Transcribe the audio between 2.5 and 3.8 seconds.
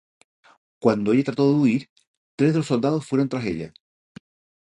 de los soldados fueron tras ella.